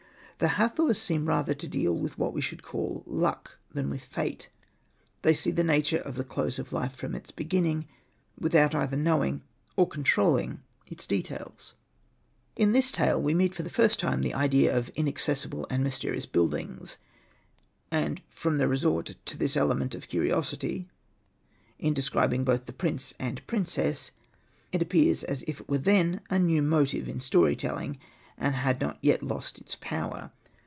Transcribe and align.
^ 0.41 0.43
The 0.43 0.53
Hathors 0.57 0.99
seem 0.99 1.27
rather 1.27 1.53
to 1.53 1.67
deal 1.67 1.95
with 1.95 2.17
what 2.17 2.33
we 2.33 2.41
should 2.41 2.63
call 2.63 3.03
luck 3.05 3.59
than 3.71 3.91
with 3.91 4.01
fate: 4.01 4.49
they 5.21 5.35
see 5.35 5.51
the 5.51 5.63
nature 5.63 5.99
of 5.99 6.15
the 6.15 6.23
close 6.23 6.57
of 6.57 6.73
life 6.73 6.95
from 6.95 7.13
its 7.13 7.29
beginning, 7.29 7.87
without 8.39 8.73
either 8.73 8.97
knowing 8.97 9.43
or 9.75 9.87
controlling 9.87 10.63
its 10.87 11.05
details.*'' 11.05 11.75
In 12.55 12.71
this 12.71 12.91
tale 12.91 13.21
we 13.21 13.35
meet 13.35 13.53
for 13.53 13.61
the 13.61 13.69
first 13.69 13.99
time 13.99 14.21
the 14.21 14.33
idea 14.33 14.75
of 14.75 14.89
inaccessible 14.95 15.67
and 15.69 15.83
mysterious 15.83 16.25
build 16.25 16.55
ings; 16.55 16.97
and 17.91 18.19
from 18.27 18.57
the 18.57 18.67
resort 18.67 19.15
to 19.27 19.37
this 19.37 19.55
element 19.55 19.93
of 19.93 20.07
curiosity 20.09 20.89
in 21.77 21.93
describing 21.93 22.43
both 22.43 22.65
the 22.65 22.73
prince 22.73 23.13
and 23.19 23.37
the 23.37 23.41
princess, 23.43 24.09
it 24.71 24.81
appears 24.81 25.23
as 25.23 25.43
if 25.45 25.59
it 25.61 25.69
were 25.69 25.77
then 25.77 26.19
a 26.31 26.39
new 26.39 26.63
motive 26.63 27.07
in 27.07 27.19
story 27.19 27.55
telling, 27.55 27.99
and 28.37 28.55
had 28.55 28.81
not 28.81 28.97
lost 29.21 29.59
its 29.59 29.77
power. 29.81 30.31